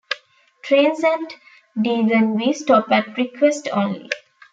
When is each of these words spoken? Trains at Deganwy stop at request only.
Trains 0.63 1.03
at 1.03 1.19
Deganwy 1.77 2.55
stop 2.55 2.89
at 2.91 3.15
request 3.17 3.67
only. 3.71 4.09